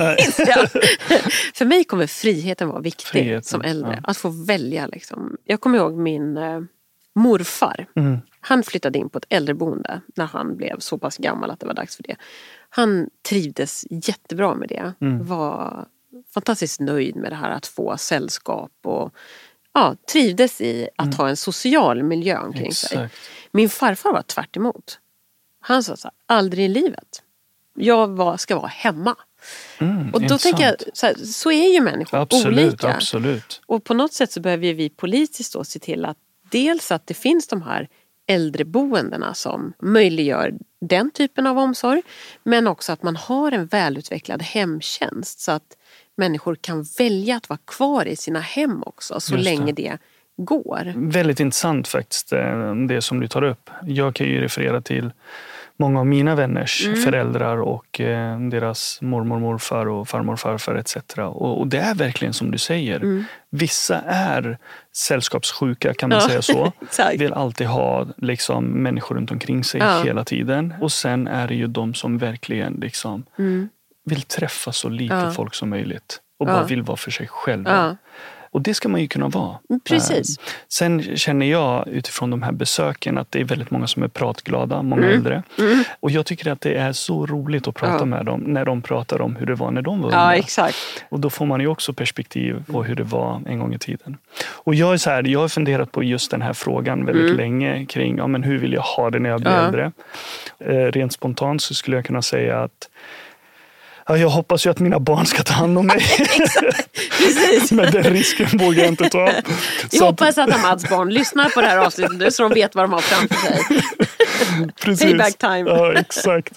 [1.55, 4.01] För mig kommer friheten vara viktig friheten, som äldre.
[4.03, 4.11] Ja.
[4.11, 4.87] Att få välja.
[4.87, 5.37] Liksom.
[5.44, 6.61] Jag kommer ihåg min eh,
[7.14, 7.87] morfar.
[7.96, 8.18] Mm.
[8.40, 11.75] Han flyttade in på ett äldreboende när han blev så pass gammal att det var
[11.75, 12.16] dags för det.
[12.70, 14.92] Han trivdes jättebra med det.
[15.01, 15.27] Mm.
[15.27, 15.87] Var
[16.35, 19.14] fantastiskt nöjd med det här att få sällskap och
[19.74, 21.16] ja, trivdes i att mm.
[21.16, 22.92] ha en social miljö omkring Exakt.
[22.92, 23.09] sig.
[23.50, 24.98] Min farfar var tvärt emot.
[25.61, 27.22] Han sa så här, aldrig i livet.
[27.74, 29.16] Jag var, ska vara hemma.
[29.79, 30.96] Mm, Och då tänker jag, intressant.
[30.96, 32.94] så, här, så är ju människor Absolut, olika.
[32.94, 33.62] absolut.
[33.66, 36.16] Och på något sätt så behöver vi politiskt då se till att
[36.50, 37.88] dels att det finns de här
[38.26, 42.02] äldreboendena som möjliggör den typen av omsorg.
[42.42, 45.76] Men också att man har en välutvecklad hemtjänst så att
[46.16, 49.42] människor kan välja att vara kvar i sina hem också så det.
[49.42, 49.98] länge det
[50.37, 50.92] går.
[50.96, 53.70] Väldigt intressant faktiskt, eh, det som du tar upp.
[53.83, 55.11] Jag kan ju referera till
[55.79, 57.02] många av mina vänners Mm.
[57.02, 60.96] föräldrar och eh, deras mormor, morfar och farmor, farfar etc.
[61.18, 63.24] Och, och det är verkligen som du säger.
[63.50, 64.59] Vissa är
[64.96, 66.33] sällskapssjuka kan man Mm.
[66.35, 67.12] Ja, säga så.
[67.18, 70.02] Vill alltid ha liksom, människor runt omkring sig Ja.
[70.05, 70.74] hela tiden.
[70.81, 73.68] Och sen är det ju de som verkligen liksom, Mm.
[74.06, 75.30] Vill träffa så lite Ja.
[75.30, 76.20] folk som möjligt.
[76.38, 76.52] Och Ja.
[76.52, 77.70] bara vill vara för sig själva.
[77.70, 77.96] Ja,
[78.50, 79.58] Och det ska man ju kunna vara.
[79.88, 80.38] precis.
[80.38, 84.08] Eh, Sen känner jag utifrån de här besöken att det är väldigt många som är
[84.08, 85.14] pratglada, många Mm.
[85.16, 85.42] äldre.
[86.00, 88.04] Och jag tycker att det är så roligt att prata Ja.
[88.04, 90.34] med dem när de pratar om hur det var när de var Ja, unga.
[90.36, 90.76] exakt.
[91.08, 94.16] Och då får man ju också perspektiv på hur det var en gång i tiden.
[94.64, 97.36] Och jag är så här, jag har funderat på just den här frågan väldigt Mm.
[97.36, 99.66] länge kring ja, men hur vill jag ha det när jag blir Ja.
[99.66, 99.92] äldre.
[100.58, 102.88] Eh, rent spontant så skulle jag kunna säga att
[104.08, 106.00] ja, jag hoppas ju att mina barn ska ta hand om mig.
[107.70, 109.28] Men den risken vågar jag inte ta.
[109.28, 112.84] Att- hoppas att Amads barn lyssnar på det här avsnittet nu så de vet vad
[112.84, 113.82] de har framför sig.
[114.84, 115.04] Precis.
[115.06, 115.70] Payback time.
[115.70, 116.52] Ja, exakt.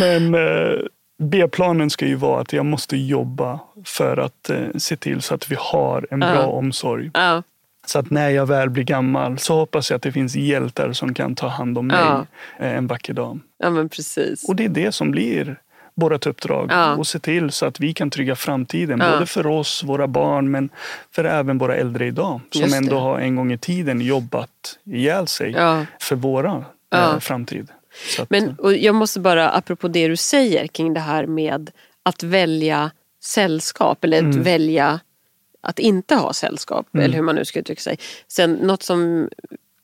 [0.00, 0.78] Men eh,
[1.22, 5.50] B-planen ska ju vara att jag måste jobba för att eh, se till så att
[5.50, 7.10] vi har en bra omsorg.
[7.14, 7.42] Ja,
[7.86, 11.14] Så att när jag väl blir gammal så hoppas jag att det finns hjältar som
[11.14, 12.26] kan ta hand om mig Ja.
[12.60, 13.40] eh, en vacker dag.
[13.58, 14.48] ja men precis.
[14.48, 15.56] Och det är det som blir
[16.00, 16.68] vårt uppdrag.
[16.70, 16.96] Ja.
[16.96, 19.00] Och se till så att vi kan trygga framtiden.
[19.00, 19.10] Ja.
[19.12, 20.68] Både för oss, våra barn, men
[21.14, 22.40] för även våra äldre idag.
[22.50, 25.84] Som ändå har en gång i tiden jobbat ihjäl sig Ja.
[26.00, 27.12] för våra Ja.
[27.14, 27.68] eh, framtid.
[28.18, 31.70] Att, Men jag måste bara, apropå det du säger kring det här med
[32.02, 32.90] att välja
[33.24, 35.00] sällskap eller att välja
[35.60, 37.98] att inte ha sällskap, eller hur man nu ska uttrycka sig.
[38.28, 39.28] Sen något som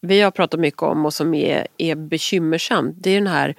[0.01, 3.55] vi har pratat mycket om och som är, är bekymmersamt, det är den här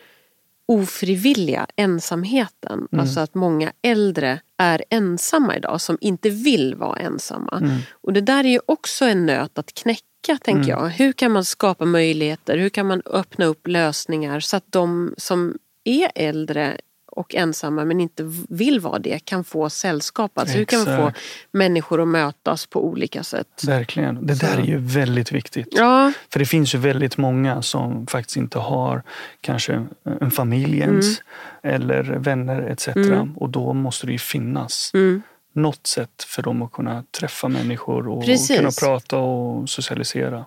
[0.67, 2.87] ofrivilliga ensamheten.
[2.97, 7.79] Alltså att många äldre är ensamma idag som inte vill vara ensamma.
[7.91, 10.89] Och det där är ju också en nöt att knäcka tänker jag.
[10.89, 12.57] Hur kan man skapa möjligheter?
[12.57, 16.77] Hur kan man öppna upp lösningar så att de som är äldre
[17.15, 20.37] och ensamma men inte vill vara det kan få sällskap.
[20.37, 21.11] Alltså hur kan man få
[21.51, 23.63] människor att mötas på olika sätt?
[23.67, 24.25] Verkligen.
[24.25, 25.67] Det där är ju väldigt viktigt.
[25.71, 29.03] Ja, För det finns ju väldigt många som faktiskt inte har
[29.41, 29.85] kanske
[30.21, 31.21] en familj ens
[31.63, 31.75] Mm.
[31.75, 32.87] eller vänner etc.
[33.35, 35.21] Och då måste det ju finnas mm.
[35.53, 38.57] något sätt för dem att kunna träffa människor och Precis.
[38.57, 40.45] kunna prata och socialisera.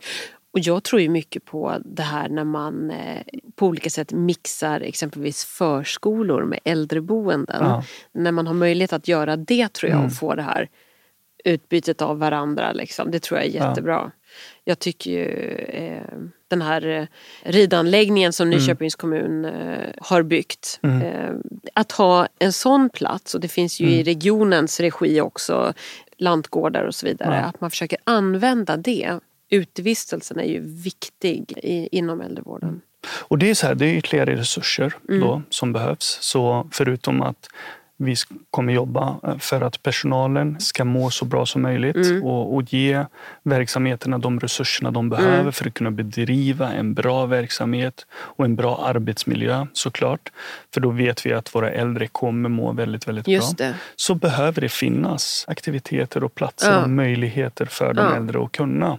[0.59, 3.23] Och jag tror ju mycket på det här när man eh,
[3.57, 7.63] på olika sätt mixar exempelvis förskolor med äldreboenden.
[7.65, 7.85] Ja.
[8.13, 10.07] När man har möjlighet att göra det tror jag Mm.
[10.07, 10.69] och få det här
[11.45, 12.73] utbytet av varandra.
[12.73, 13.11] Liksom.
[13.11, 13.69] Det tror jag är Ja.
[13.69, 14.11] jättebra.
[14.65, 16.03] Jag tycker ju eh,
[16.49, 17.07] den här eh,
[17.43, 20.81] ridanläggningen som Nyköpings kommun eh, har byggt.
[20.83, 21.03] Mm.
[21.03, 21.35] Eh,
[21.75, 24.05] att ha en sån plats, och det finns ju i Mm.
[24.05, 25.73] regionens regi också,
[26.19, 27.35] lantgårdar och så vidare.
[27.37, 27.43] Ja.
[27.43, 29.19] Att man försöker använda det.
[29.51, 32.81] Utevistelsen är ju viktig i, inom äldrevården.
[33.21, 35.21] Och det är så här, det är ytterligare resurser Mm.
[35.21, 36.19] då som behövs.
[36.21, 37.49] Så förutom att
[38.01, 38.15] vi
[38.51, 42.23] kommer jobba eh, för att personalen ska må så bra som möjligt Mm.
[42.23, 43.05] och, och ge
[43.43, 45.53] verksamheterna de resurserna de behöver Mm.
[45.53, 50.33] för att kunna bedriva en bra verksamhet och en bra arbetsmiljö såklart.
[50.75, 53.67] För då vet vi att våra äldre kommer må väldigt, väldigt Just bra.
[53.67, 53.75] det.
[53.97, 56.83] Så behöver det finnas aktiviteter och platser Ja.
[56.83, 58.17] och möjligheter för de Ja.
[58.17, 58.99] äldre att kunna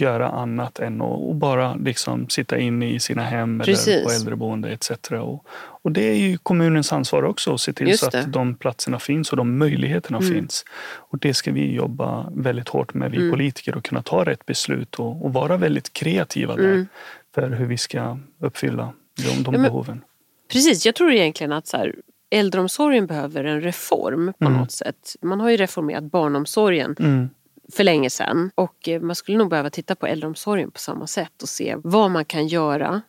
[0.00, 4.04] göra annat än att bara liksom sitta inne i sina hem eller Precis.
[4.04, 4.90] på äldreboende etc.
[5.10, 5.44] Och,
[5.82, 8.20] och det är ju kommunens ansvar också att se till Just så det.
[8.20, 10.32] att de platserna finns och de möjligheterna Mm.
[10.34, 10.64] finns.
[10.94, 13.30] Och det ska vi jobba väldigt hårt med, vi Mm.
[13.30, 16.86] politiker, och kunna ta rätt beslut och, och vara väldigt kreativa där Mm.
[17.34, 20.04] för hur vi ska uppfylla de, de Ja, men- behoven.
[20.52, 21.94] Precis, jag tror egentligen att så här,
[22.30, 24.58] äldreomsorgen behöver en reform på Mm.
[24.58, 25.16] något sätt.
[25.22, 27.28] Man har ju reformerat barnomsorgen Mm.
[27.72, 31.42] För länge sedan och eh, man skulle nog behöva titta på äldreomsorgen på samma sätt
[31.42, 33.00] och se vad man kan göra.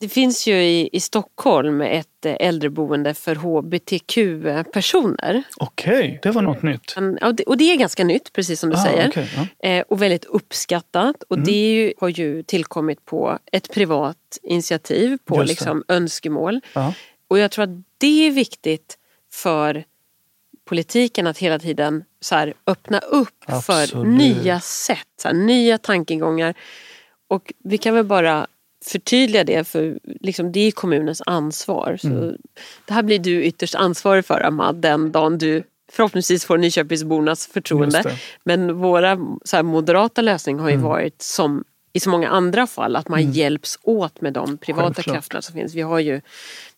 [0.00, 3.34] Det finns ju i, i Stockholm ett eh, äldreboende för
[4.24, 5.42] hbtq-personer.
[5.56, 6.94] Okej, det var något nytt.
[7.46, 9.08] Och det är ganska nytt, precis som du Ah, säger.
[9.08, 9.68] okej, ja.
[9.68, 11.22] Eh, och väldigt uppskattat.
[11.22, 11.44] Och Mm.
[11.46, 16.60] det ju, har ju tillkommit på ett privat initiativ, på liksom önskemål.
[16.72, 16.94] Ja.
[17.28, 18.96] Och jag tror att det är viktigt
[19.32, 19.84] för
[20.70, 24.06] politiken att hela tiden så här, öppna upp för Absolut.
[24.18, 26.54] nya sätt, så här, nya tankegångar.
[27.28, 28.46] Och vi kan väl bara
[28.84, 31.96] förtydliga det, för liksom, det är kommunens ansvar.
[32.00, 32.36] Så Mm.
[32.86, 38.02] Det här blir du ytterst ansvarig för, Ahmad, den dagen du förhoppningsvis får Nyköpingsbornas förtroende.
[38.44, 40.86] Men våra så här, moderata lösning har ju Mm.
[40.86, 45.14] varit som i så många andra fall att man hjälps åt med de privata Självklart.
[45.14, 45.74] krafterna som finns.
[45.74, 46.20] Vi har ju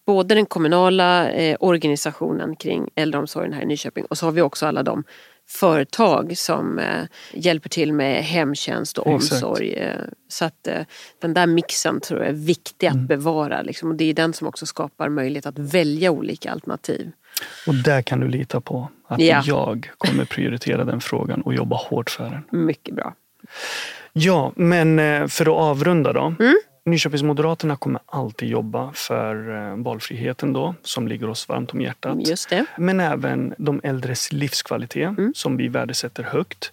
[0.07, 4.67] både den kommunala eh, organisationen kring äldreomsorgen här i Nyköping och så har vi också
[4.67, 5.05] alla de
[5.49, 9.33] företag som eh, hjälper till med hemtjänst och Exakt.
[9.33, 9.73] omsorg.
[9.73, 9.97] Eh,
[10.29, 10.81] så att eh,
[11.21, 13.03] den där mixen tror jag är viktig Mm.
[13.03, 13.63] att bevara.
[13.63, 13.89] Liksom.
[13.91, 17.11] Och det är den som också skapar möjlighet att välja olika alternativ.
[17.67, 19.43] Och där kan du lita på att Ja.
[19.47, 22.67] jag kommer prioritera den frågan och jobba hårt för den.
[22.67, 23.15] Mycket bra.
[24.13, 26.35] Ja, men eh, för att avrunda då.
[26.41, 26.55] Mm.
[26.85, 32.19] Nyköpingsmoderaterna kommer alltid jobba för eh, valfriheten då, som ligger oss varmt om hjärtat.
[32.51, 32.65] Det.
[32.79, 35.33] Men även de äldres livskvalitet Mm.
[35.37, 36.73] som vi värdesätter högt.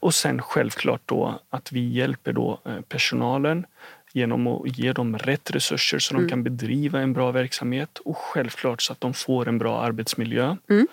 [0.00, 3.66] Och sen självklart då att vi hjälper då eh, personalen
[4.12, 6.26] genom att ge dem rätt resurser så Mm.
[6.26, 10.56] de kan bedriva en bra verksamhet och självklart så att de får en bra arbetsmiljö.
[10.70, 10.86] Mm.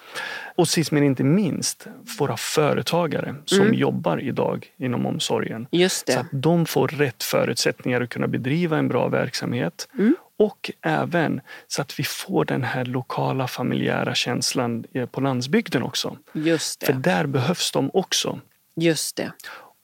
[0.55, 1.87] Och sist men inte minst
[2.19, 3.73] våra företagare som Mm.
[3.73, 5.67] jobbar idag inom omsorgen.
[5.71, 6.19] Just Så det.
[6.19, 9.87] att de får rätt förutsättningar att kunna bedriva en bra verksamhet.
[9.93, 10.15] Mm.
[10.39, 16.17] Och även så att vi får den här lokala familjära känslan eh, på landsbygden också.
[16.33, 16.99] Just För det.
[16.99, 18.39] där behövs de också.
[18.75, 19.31] Just det.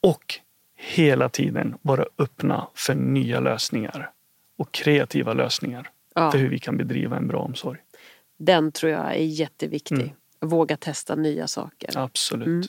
[0.02, 0.40] Och
[0.84, 4.12] hela tiden vara öppna för nya lösningar
[4.58, 6.32] och kreativa lösningar Ja.
[6.32, 7.80] för hur vi kan bedriva en bra omsorg.
[8.38, 9.96] Den tror jag är jätteviktig.
[10.02, 10.10] Mm.
[10.40, 11.98] Våga testa nya saker.
[11.98, 12.48] Absolut.
[12.48, 12.64] Mm.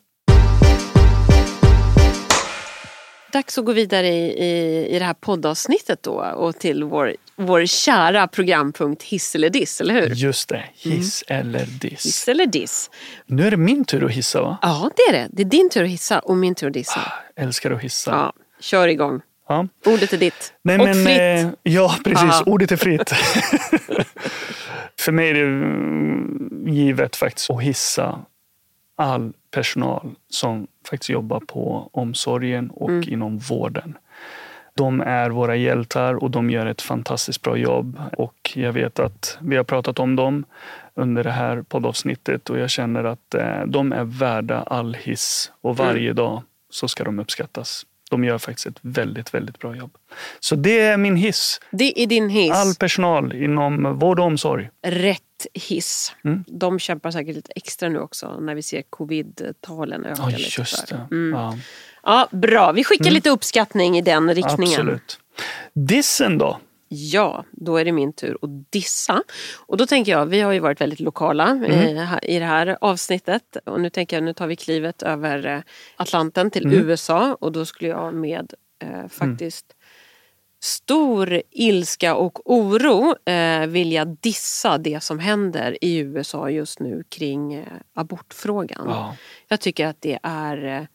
[3.34, 7.66] Dags att gå vidare i, i, i det här poddavsnittet då och till vår, vår
[7.66, 10.08] kära programpunkt Hiss eller diss, eller hur?
[10.14, 11.78] Just det, hiss eller Mm.
[11.82, 12.28] Hiss diss.
[12.28, 12.90] eller diss.
[13.26, 14.58] Nu är det min tur att hissa va?
[14.62, 15.28] Ja, det är det.
[15.32, 17.00] Det är din tur att hissa och min tur att dissa.
[17.36, 18.10] Älskar att hissa.
[18.10, 19.20] Ja, kör igång.
[19.48, 19.66] Ja.
[19.86, 20.52] Ordet är ditt.
[20.62, 21.18] Nej, och men, fritt.
[21.20, 22.22] eh, ja, precis.
[22.30, 22.42] Aha.
[22.46, 23.12] Ordet är fritt.
[24.98, 28.18] För mig är det mm, givet faktiskt att hissa
[28.96, 33.08] all personal som faktiskt jobbar på omsorgen och Mm.
[33.08, 33.98] inom vården.
[34.76, 38.00] De är våra hjältar och de gör ett fantastiskt bra jobb.
[38.16, 40.44] Och jag vet att vi har pratat om dem
[40.94, 45.76] under det här poddavsnittet och jag känner att eh, de är värda all hiss och
[45.76, 47.86] varje dag så ska de uppskattas.
[48.10, 49.90] De gör faktiskt ett väldigt, väldigt bra jobb.
[50.40, 51.60] Så det är min hiss.
[51.70, 52.52] Det är din hiss.
[52.52, 54.70] All personal inom vård och omsorg.
[54.86, 56.12] Rätt hiss.
[56.24, 56.44] Mm.
[56.46, 60.64] De kämpar säkert lite extra nu också när vi ser covid-talen öka Ja, lite.
[60.88, 61.06] det.
[61.16, 61.32] Mm.
[61.40, 61.56] Ja,
[62.06, 62.72] Ja, bra.
[62.72, 64.80] Vi skickar lite uppskattning i den riktningen.
[64.80, 65.18] absolut.
[65.72, 66.58] Dissen då?
[66.88, 69.22] Ja, då är det min tur att dissa.
[69.66, 71.70] Och då tänker jag, vi har ju varit väldigt lokala Mm.
[71.96, 73.56] eh, här- i det här avsnittet.
[73.64, 75.60] Och nu tänker jag, nu tar vi klivet över eh,
[75.96, 76.78] Atlanten till Mm.
[76.88, 77.34] USA.
[77.40, 79.66] Och då skulle jag med eh, faktiskt
[80.64, 87.54] stor ilska och oro eh, vilja dissa det som händer i USA just nu kring
[87.54, 88.84] eh, abortfrågan.
[88.88, 89.16] Ja,
[89.48, 90.86] Jag tycker att det är eh,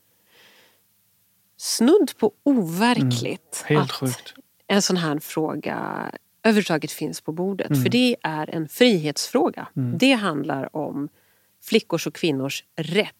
[1.58, 4.34] snudd på overkligt helt att sjukt.
[4.68, 6.06] en sån här fråga
[6.44, 7.70] överhuvudtaget finns på bordet.
[7.70, 7.84] Mm.
[7.84, 9.68] För det är en frihetsfråga.
[10.00, 11.10] Det handlar om
[11.64, 13.16] flickors och kvinnors rätt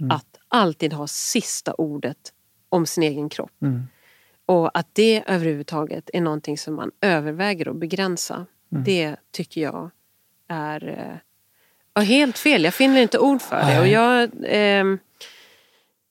[0.00, 0.10] Mm.
[0.10, 2.32] att alltid ha sista ordet
[2.68, 3.50] om sin egen kropp.
[4.48, 4.60] Mm.
[4.60, 8.46] Och att det överhuvudtaget är någonting som man överväger att begränsa.
[8.72, 8.84] Mm.
[8.84, 9.90] Det tycker jag
[10.48, 11.16] är eh,
[11.94, 12.64] ja, helt fel.
[12.64, 13.80] Jag finner inte ord för det.
[13.80, 14.98] Och jag, ehm,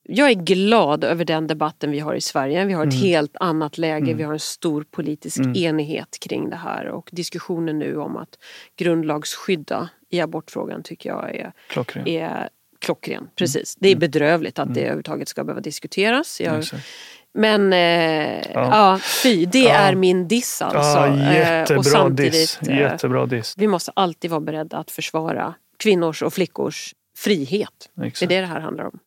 [0.04, 2.66] jag är glad över den debatten vi har i Sverige.
[2.66, 3.06] Vi har ett Mm.
[3.06, 4.14] helt annat läge.
[4.14, 6.86] Vi har en stor politisk enighet kring det här.
[6.86, 8.40] Och diskussionen nu om att
[8.76, 12.08] grundlagsskydda i abortfrågan tycker jag är, Klockren.
[12.08, 13.30] är klockren.
[13.36, 13.76] Precis.
[13.76, 16.42] Det är bedrövligt att det överhuvudtaget ska behöva diskuteras.
[16.42, 16.64] Jag.
[17.36, 19.00] Men eh, ja.
[19.24, 19.70] fy, det Ja.
[19.74, 20.80] är min diss alltså.
[20.80, 22.60] Ja, Eh, jättebra och samtidigt, diss.
[22.70, 23.54] eh, Jättebra diss.
[23.58, 27.70] Vi måste alltid vara beredda att försvara kvinnors och flickors frihet.
[27.96, 28.30] Det är Exakt.
[28.30, 29.00] det det här handlar om.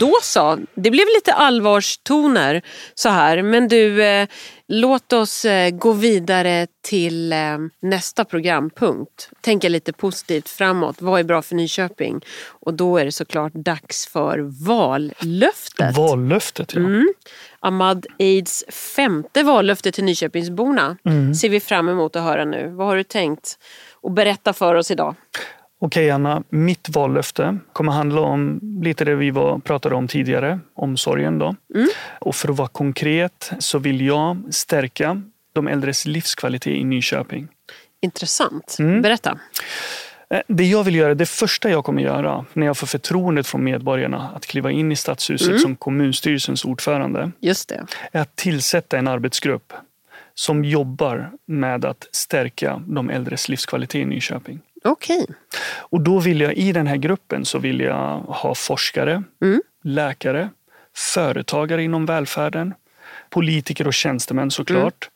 [0.00, 2.62] Då så, det blev lite allvarstoner
[2.94, 3.42] så här.
[3.42, 4.28] Men du, eh,
[4.68, 7.38] låt oss eh, gå vidare till eh,
[7.82, 9.30] nästa programpunkt.
[9.40, 10.96] Tänka lite positivt framåt.
[10.98, 12.20] Vad är bra för Nyköping?
[12.48, 15.96] Och då är det såklart dags för vallöftet.
[15.96, 16.80] Vallöftet, ja.
[16.80, 17.08] Mm.
[17.60, 21.34] Ahmad Aids femte vallöfte till Nyköpingsborna Mm.
[21.34, 22.68] ser vi fram emot att höra nu.
[22.68, 23.58] Vad har du tänkt
[24.02, 25.14] att berätta för oss idag?
[25.78, 31.38] Okej Anna, mitt vallöfte kommer handla om lite det vi var, pratade om tidigare, omsorgen.
[31.38, 31.54] Då.
[31.74, 31.88] Mm.
[32.20, 37.48] Och för att vara konkret så vill jag stärka de äldres livskvalitet i Nyköping.
[38.02, 38.76] Intressant.
[38.78, 39.02] Mm.
[39.02, 39.38] Berätta.
[40.30, 43.64] Eh, Det jag vill göra, det första jag kommer göra när jag får förtroendet från
[43.64, 45.58] medborgarna att kliva in i stadshuset Mm.
[45.58, 47.86] som kommunstyrelsens ordförande Just det.
[48.12, 49.72] är att tillsätta en arbetsgrupp
[50.34, 54.60] som jobbar med att stärka de äldres livskvalitet i Nyköping.
[54.86, 55.26] Okej.
[55.78, 59.62] Och då vill jag i den här gruppen så vill jag ha forskare, Mm.
[59.84, 60.48] läkare,
[60.96, 62.74] företagare inom välfärden,
[63.30, 65.10] politiker och tjänstemän såklart.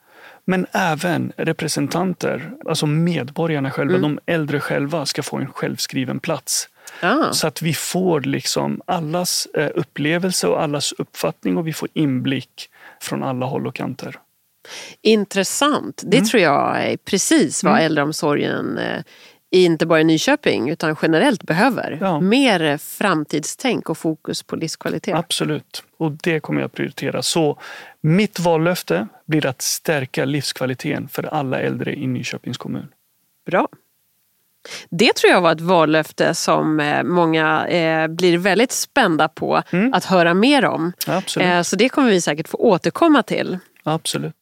[0.44, 6.68] Men även representanter, alltså medborgarna själva, de äldre själva ska få en självskriven plats.
[7.02, 7.32] Ah.
[7.32, 12.70] Så att vi får liksom allas eh, upplevelse och allas uppfattning och vi får inblick
[13.00, 14.16] från alla håll och kanter.
[15.02, 16.02] Intressant.
[16.06, 16.28] Det Mm.
[16.28, 19.02] tror jag är precis vad äldreomsorgen eh,
[19.50, 21.98] inte bara i Nyköping utan generellt behöver.
[22.00, 22.20] Ja.
[22.20, 25.14] Mer framtidstänk och fokus på livskvalitet.
[25.14, 25.82] Absolut.
[25.96, 27.22] Och det kommer jag att prioritera.
[27.22, 27.58] Så
[28.00, 32.88] mitt vallöfte blir att stärka livskvaliteten för alla äldre i Nyköpings kommun.
[33.46, 33.68] Bra.
[34.90, 39.94] Det tror jag var ett vallöfte som eh, många eh, blir väldigt spända på Mm.
[39.94, 40.92] att höra mer om.
[41.06, 41.48] Absolut.
[41.48, 43.58] Eh, Så det kommer vi säkert få återkomma till.
[43.82, 44.34] Absolut.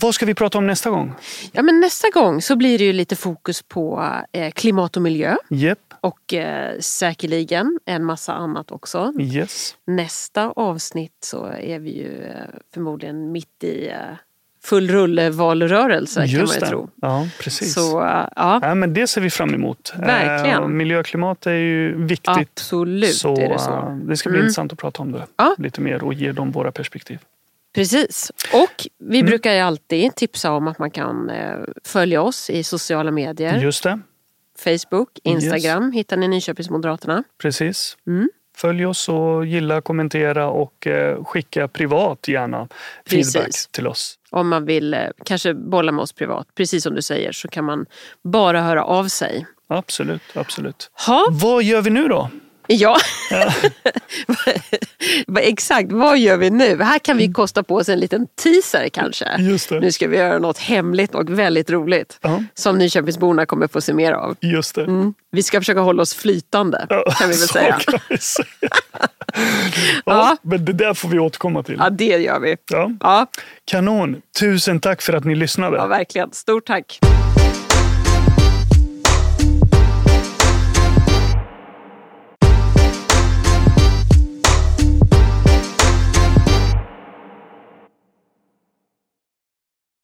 [0.00, 1.12] Vad ska vi prata om nästa gång?
[1.52, 5.36] Ja, men nästa gång så blir det ju lite fokus på eh, klimat och miljö
[5.48, 5.78] Jepp.
[6.00, 9.12] och eh, säkerligen en massa annat också.
[9.20, 9.76] Yes.
[9.86, 12.32] Nästa avsnitt så är vi ju eh,
[12.74, 13.94] förmodligen mitt i eh,
[14.64, 16.66] full rulle valrörelse kan man ju det.
[16.66, 16.88] tro.
[17.02, 17.74] Ja, precis.
[17.74, 19.92] Så eh, ja, Ja, men det ser vi fram emot.
[19.98, 20.80] Verkligen.
[20.80, 22.28] Eh, och klimat är ju viktigt.
[22.28, 23.70] absolut så, är det så.
[23.72, 24.46] eh, det ska bli Mm.
[24.46, 25.54] intressant att prata om det Ja.
[25.58, 27.18] lite mer och ge dem våra perspektiv.
[27.74, 28.32] Precis.
[28.52, 29.26] Och vi Mm.
[29.26, 33.58] brukar ju alltid tipsa om att man kan eh, följa oss i sociala medier.
[33.58, 34.00] Just det,
[34.58, 37.24] Facebook, Instagram hittar ni Nyköpingsmoderaterna.
[37.42, 37.96] precis.
[38.06, 38.28] Mm.
[38.56, 42.68] Följ oss och gilla, kommentera och eh, skicka privat gärna
[43.06, 43.66] feedback Precis.
[43.70, 44.18] till oss.
[44.30, 46.46] Om man vill eh, kanske bolla med oss privat.
[46.54, 47.86] Precis som du säger så kan man
[48.22, 49.46] bara höra av sig.
[49.68, 50.90] Absolut, absolut.
[51.06, 52.30] Ha, Vad gör vi nu då?
[52.66, 52.96] Ja.
[55.40, 56.82] Exakt, vad gör vi nu?
[56.82, 57.26] Här kan Mm.
[57.28, 59.36] vi kosta på oss en liten teaser kanske.
[59.38, 59.80] Just det.
[59.80, 62.18] Nu ska vi göra något hemligt och väldigt roligt.
[62.22, 64.36] Ja, Som Nyköpingsborna kommer få se mer av.
[64.40, 64.82] just det.
[64.82, 65.14] Mm.
[65.30, 67.78] Vi ska försöka hålla oss flytande Ja, kan vi väl säga.
[68.08, 68.46] vi säga.
[68.60, 68.68] ja,
[70.04, 70.36] Ja.
[70.42, 71.76] Men det där får vi återkomma till.
[71.78, 72.56] Ja, det gör vi.
[72.70, 72.90] Ja.
[73.00, 73.26] Ja,
[73.64, 74.22] Kanon!
[74.40, 75.76] Tusen tack för att ni lyssnade.
[75.76, 76.32] ja verkligen.
[76.32, 76.98] Stort tack.